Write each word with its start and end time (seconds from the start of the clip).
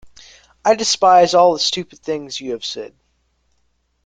I 0.65 0.73
despise 0.73 1.35
all 1.35 1.53
the 1.53 1.59
stupid 1.59 1.99
things 1.99 2.41
you 2.41 2.53
have 2.53 2.65
said. 2.65 2.95